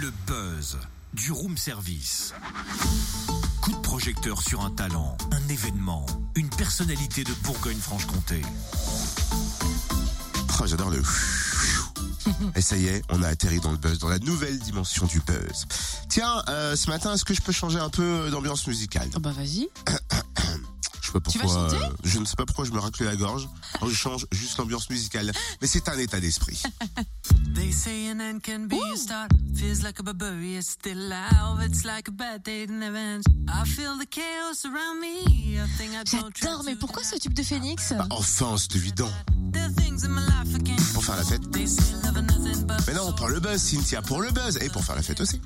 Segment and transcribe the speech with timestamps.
[0.00, 0.78] Le buzz
[1.14, 2.32] du room service.
[3.62, 8.42] Coup de projecteur sur un talent, un événement, une personnalité de Bourgogne-Franche-Comté.
[10.60, 11.02] Oh, j'adore le.
[12.54, 15.20] Et ça y est, on a atterri dans le buzz, dans la nouvelle dimension du
[15.20, 15.66] buzz.
[16.08, 19.32] Tiens, euh, ce matin, est-ce que je peux changer un peu d'ambiance musicale Oh bah
[19.32, 19.68] vas-y.
[21.00, 21.72] Je sais pas Tu vas pourquoi.
[21.72, 23.48] euh, je ne sais pas pourquoi je me racle la gorge.
[23.76, 25.32] Alors, je change juste l'ambiance musicale.
[25.62, 26.62] Mais c'est un état d'esprit.
[27.54, 29.30] They say an end can be a start.
[29.54, 31.60] Feels like a barbarian still alive.
[31.64, 33.26] It's like a bad day that never ends.
[33.48, 35.58] I feel the chaos around me.
[35.58, 38.76] A thing I don't try J'adore, mais pourquoi ce tube de Phoenix Bah, enfin, c'est
[38.76, 39.10] évident.
[40.94, 41.42] Pour faire la fête.
[42.86, 44.58] Mais non, pour le buzz, Cynthia, pour le buzz.
[44.62, 45.40] Et pour faire la fête aussi.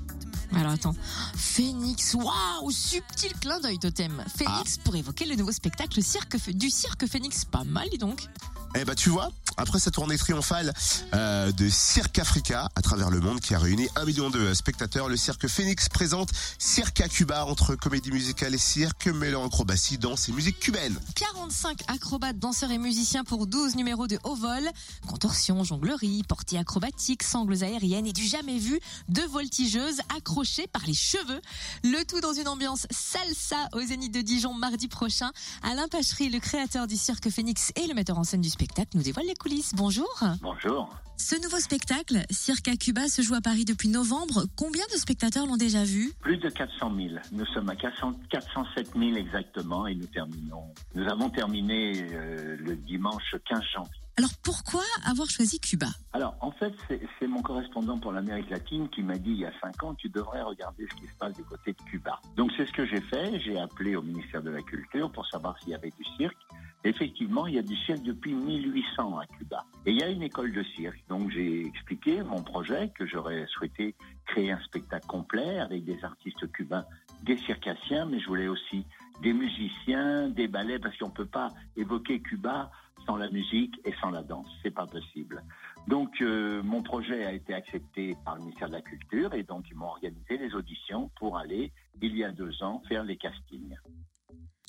[0.54, 0.94] Alors attends,
[1.34, 4.22] Phoenix, waouh, subtil clin d'œil totem.
[4.36, 8.28] Phoenix pour évoquer le nouveau spectacle cirque, du cirque Phoenix, pas mal dis donc.
[8.74, 10.72] Eh bah tu vois, après sa tournée triomphale
[11.14, 15.08] euh, de Cirque Africa à travers le monde qui a réuni un million de spectateurs,
[15.08, 20.28] le Cirque Phoenix présente Cirque à Cuba entre comédie musicale et cirque, mêlant acrobatie, danse
[20.28, 20.98] et musique cubaine.
[21.16, 24.68] 45 acrobates, danseurs et musiciens pour 12 numéros de haut vol,
[25.06, 30.94] contorsion, jonglerie, portée acrobatique, sangles aériennes et du jamais vu, deux voltigeuses accrochées par les
[30.94, 31.40] cheveux.
[31.84, 35.30] Le tout dans une ambiance salsa au Zénith de Dijon mardi prochain.
[35.62, 39.02] Alain Pachery, le créateur du cirque Phoenix et le metteur en scène du spectacle, nous
[39.02, 39.74] dévoile les coulisses.
[39.74, 40.08] Bonjour.
[40.40, 40.88] Bonjour.
[41.16, 44.44] Ce nouveau spectacle, Cirque à Cuba, se joue à Paris depuis novembre.
[44.56, 46.12] Combien de spectateurs l'ont déjà vu?
[46.20, 47.08] Plus de 400 000.
[47.32, 50.72] Nous sommes à 400 407 000 exactement et nous terminons.
[50.94, 54.02] Nous avons terminé euh, le dimanche 15 janvier.
[54.18, 55.86] Alors pourquoi avoir choisi Cuba?
[56.12, 56.74] Alors, en fait,
[57.18, 60.08] c'est mon correspondant pour l'Amérique latine qui m'a dit il y a cinq ans, tu
[60.08, 62.20] devrais regarder ce qui se passe du côté de Cuba.
[62.36, 63.40] Donc, c'est ce que j'ai fait.
[63.40, 66.36] J'ai appelé au ministère de la Culture pour savoir s'il y avait du cirque.
[66.84, 69.64] Effectivement, il y a du cirque depuis 1800 à Cuba.
[69.86, 71.02] Et il y a une école de cirque.
[71.08, 73.94] Donc, j'ai expliqué mon projet que j'aurais souhaité
[74.26, 76.84] créer un spectacle complet avec des artistes cubains,
[77.22, 78.84] des circassiens, mais je voulais aussi
[79.22, 82.70] des musiciens, des ballets, parce qu'on peut pas évoquer Cuba
[83.06, 84.48] sans la musique et sans la danse.
[84.62, 85.42] C'est pas possible.
[85.88, 89.64] Donc, euh, mon projet a été accepté par le ministère de la Culture et donc
[89.70, 93.76] ils m'ont organisé les auditions pour aller, il y a deux ans, faire les castings.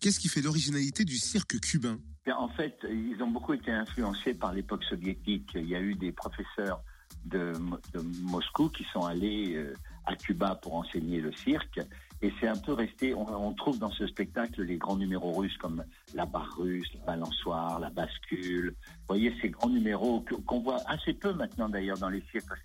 [0.02, 2.00] Qu'est-ce qui fait l'originalité du cirque cubain?
[2.32, 5.52] En fait, ils ont beaucoup été influencés par l'époque soviétique.
[5.56, 6.82] Il y a eu des professeurs
[7.26, 9.74] de, Mo- de Moscou qui sont allés euh,
[10.06, 11.80] à Cuba pour enseigner le cirque.
[12.22, 15.84] Et c'est un peu resté, on, trouve dans ce spectacle les grands numéros russes comme
[16.16, 18.70] la barre russe, la balançoire, la bascule.
[18.70, 22.62] Vous voyez ces grands numéros qu'on voit assez peu maintenant d'ailleurs dans les cirques parce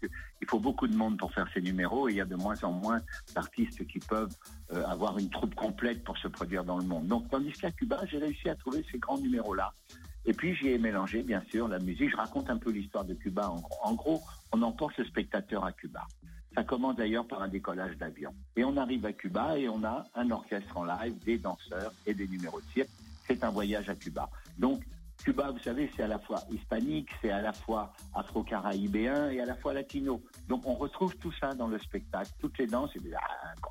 [0.48, 2.62] qu'il faut beaucoup de monde pour faire ces numéros et il y a de moins
[2.64, 3.00] en moins
[3.34, 4.34] d'artistes qui peuvent
[4.72, 7.06] euh, avoir une troupe complète pour se produire dans le monde.
[7.06, 9.72] Donc tandis qu'à Cuba, j'ai réussi à trouver ces grands numéros-là.
[10.24, 12.10] Et puis j'y ai mélangé, bien sûr, la musique.
[12.10, 13.50] Je raconte un peu l'histoire de Cuba.
[13.50, 14.22] En, gros- en gros,
[14.52, 16.06] on emporte le spectateur à Cuba.
[16.54, 18.34] Ça commence d'ailleurs par un décollage d'avion.
[18.56, 22.14] Et on arrive à Cuba et on a un orchestre en live, des danseurs et
[22.14, 22.88] des numéros de cirque.
[23.26, 24.30] C'est un voyage à Cuba.
[24.58, 24.82] Donc,
[25.24, 29.44] Cuba, vous savez, c'est à la fois hispanique, c'est à la fois afro-caraïbéen et à
[29.44, 30.22] la fois latino.
[30.48, 32.30] Donc, on retrouve tout ça dans le spectacle.
[32.38, 33.02] Toutes les danses, c'est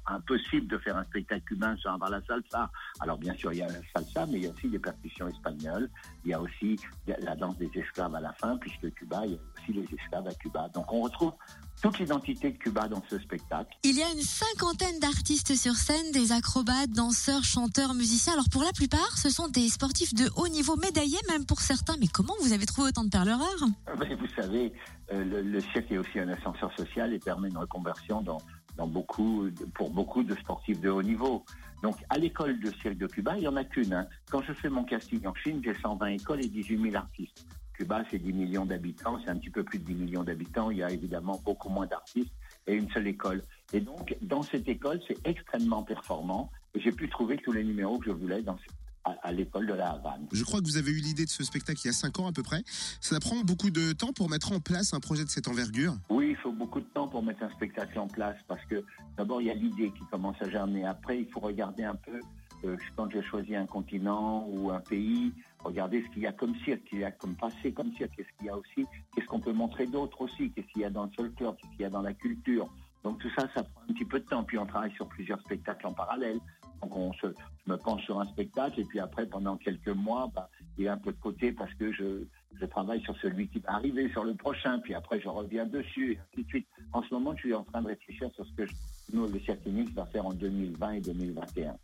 [0.05, 2.69] impossible de faire un spectacle cubain sans avoir la salsa.
[2.99, 5.27] Alors, bien sûr, il y a la salsa, mais il y a aussi des percussions
[5.27, 5.89] espagnoles.
[6.25, 9.35] Il y a aussi la danse des esclaves à la fin, puisque Cuba, il y
[9.35, 10.69] a aussi les esclaves à Cuba.
[10.73, 11.33] Donc, on retrouve
[11.81, 13.77] toute l'identité de Cuba dans ce spectacle.
[13.83, 18.33] Il y a une cinquantaine d'artistes sur scène, des acrobates, danseurs, chanteurs, musiciens.
[18.33, 21.95] Alors pour la plupart, ce sont des sportifs de haut niveau, médaillés même pour certains.
[21.99, 23.69] Mais comment vous avez trouvé autant de perles rares?
[23.99, 24.73] Mais vous savez,
[25.11, 28.39] euh, le, le cirque est aussi un ascenseur social et permet une reconversion dans,
[28.87, 31.43] beaucoup, pour beaucoup de sportifs de haut niveau.
[31.83, 33.93] Donc, à l'école de cirque de Cuba, il n'y en a qu'une.
[33.93, 34.07] hein.
[34.31, 37.45] Quand je fais mon casting en Chine, j'ai 120 écoles et 18 000 artistes.
[37.73, 40.71] Cuba, c'est 10 millions d'habitants, c'est un petit peu plus de 10 millions d'habitants.
[40.71, 42.33] Il y a évidemment beaucoup moins d'artistes
[42.65, 43.43] et une seule école.
[43.73, 46.49] Et donc, dans cette école, c'est extrêmement performant.
[46.73, 48.57] J'ai pu trouver tous les numéros que je voulais dans,
[49.07, 50.27] à, à l'école de la Havane.
[50.31, 52.27] Je crois que vous avez eu l'idée de ce spectacle il y a 5 ans
[52.27, 52.63] à peu près.
[53.01, 55.95] Ça prend beaucoup de temps pour mettre en place un projet de cette envergure?
[56.09, 58.83] Oui, il faut beaucoup de temps pour mettre un spectacle en place parce que
[59.17, 60.85] d'abord il y a l'idée qui commence à germer.
[60.85, 62.19] Après, il faut regarder un peu
[62.65, 65.31] euh, quand j'ai choisi un continent ou un pays,
[65.63, 68.37] regarder ce qu'il y a comme cirque, qu'il y a comme passé comme cirque, qu'est-ce
[68.37, 71.03] qu'il y a aussi, qu'est-ce qu'on peut montrer d'autre aussi, qu'est-ce qu'il y a dans
[71.03, 72.67] le folklore, qu'est-ce qu'il y a dans la culture.
[73.03, 74.43] Donc tout ça, ça prend un petit peu de temps.
[74.43, 76.39] Puis on travaille sur plusieurs spectacles en parallèle.
[76.81, 77.27] Donc on se,
[77.65, 80.89] je me penche sur un spectacle et puis après pendant quelques mois, bah, il est
[80.89, 82.23] un peu de côté parce que je,
[82.59, 84.79] je travaille sur celui qui va arriver, sur le prochain.
[84.79, 86.67] Puis après je reviens dessus et ainsi de suite.
[86.93, 88.73] En ce moment, je suis en train de réfléchir sur ce que je,
[89.13, 91.77] nous, le Cirque Phoenix va faire en 2020 et 2021.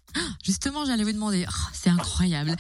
[0.44, 2.56] Justement, j'allais vous demander, oh, c'est incroyable.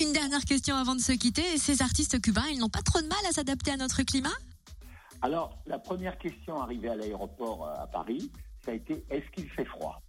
[0.00, 1.56] Une dernière question avant de se quitter.
[1.56, 4.30] Ces artistes cubains, ils n'ont pas trop de mal à s'adapter à notre climat?
[5.22, 8.30] Alors, la première question arrivée à l'aéroport euh, à Paris,
[8.64, 10.02] ça a été est-ce qu'il fait froid?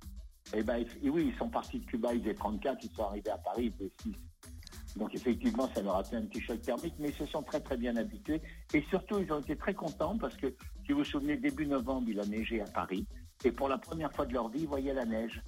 [0.53, 3.31] Eh ben, et oui, ils sont partis de Cuba, ils étaient 34, ils sont arrivés
[3.31, 4.13] à Paris, ils étaient 6.
[4.97, 7.59] Donc effectivement, ça leur a fait un petit choc thermique, mais ils se sont très
[7.59, 8.41] très bien habitués.
[8.73, 10.53] Et surtout, ils ont été très contents parce que,
[10.85, 13.07] si vous vous souvenez, début novembre, il a neigé à Paris.
[13.43, 15.41] Et pour la première fois de leur vie, ils voyaient la neige.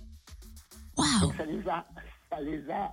[0.97, 1.85] Waouh Donc ça les a,
[2.29, 2.91] ça les a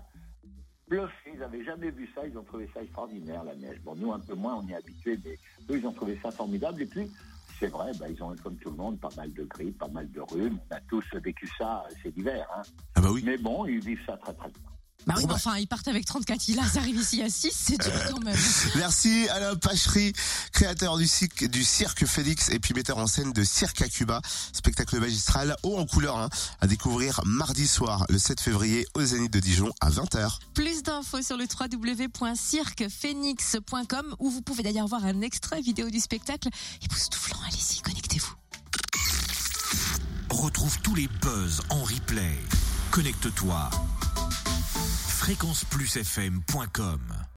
[0.89, 1.31] bluffés.
[1.33, 2.27] Ils n'avaient jamais vu ça.
[2.27, 3.81] Ils ont trouvé ça extraordinaire, la neige.
[3.83, 5.39] Bon, nous, un peu moins, on y est habitués, mais
[5.71, 6.83] eux, ils ont trouvé ça formidable.
[6.83, 7.11] Et puis,
[7.63, 10.11] c'est vrai, bah, ils ont, comme tout le monde, pas mal de grippe, pas mal
[10.11, 10.59] de rhume.
[10.69, 12.45] On a tous vécu ça cet hiver.
[12.57, 12.63] Hein.
[12.97, 13.23] Ah bah oui.
[13.25, 14.72] Mais bon, ils vivent ça très très bien.
[15.07, 15.37] Bah oui, Bon, mais bah.
[15.37, 18.37] enfin, ils partent avec 34 kilos, ils arrivent ici à 6, c'est dur quand même.
[18.77, 20.13] Merci Alain Pachery,
[20.53, 24.21] créateur du cirque, du cirque Félix et puis metteur en scène de Cirque à Cuba,
[24.53, 26.29] spectacle magistral haut en couleur hein,
[26.61, 30.39] à découvrir mardi soir le 7 février au Zénith de Dijon à 20h.
[30.55, 36.49] Plus d'infos sur le www.cirquephoenix.com où vous pouvez d'ailleurs voir un extrait vidéo du spectacle
[36.83, 37.39] époustouflant.
[37.49, 38.33] Allez-y, connectez-vous.
[40.31, 42.39] Retrouve tous les buzz en replay.
[42.91, 43.71] Connecte-toi.
[45.23, 47.23] fréquenceplusfm.com